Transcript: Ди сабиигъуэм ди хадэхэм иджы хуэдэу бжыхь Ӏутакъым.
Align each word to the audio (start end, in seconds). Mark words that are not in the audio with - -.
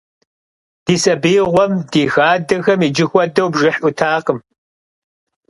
Ди 0.85 0.95
сабиигъуэм 1.03 1.71
ди 1.91 2.01
хадэхэм 2.13 2.79
иджы 2.87 3.05
хуэдэу 3.09 3.47
бжыхь 3.53 3.79
Ӏутакъым. 3.83 4.39